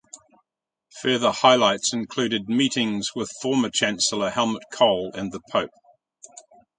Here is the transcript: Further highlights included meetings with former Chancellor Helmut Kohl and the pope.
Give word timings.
Further 1.03 1.29
highlights 1.31 1.93
included 1.93 2.49
meetings 2.49 3.11
with 3.13 3.29
former 3.39 3.69
Chancellor 3.69 4.31
Helmut 4.31 4.63
Kohl 4.73 5.11
and 5.13 5.31
the 5.31 5.41
pope. 5.51 5.69